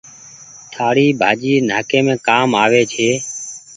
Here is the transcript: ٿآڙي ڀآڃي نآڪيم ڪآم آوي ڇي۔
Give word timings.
ٿآڙي 0.73 1.07
ڀآڃي 1.19 1.53
نآڪيم 1.69 2.05
ڪآم 2.27 2.49
آوي 2.63 2.83
ڇي۔ 2.93 3.09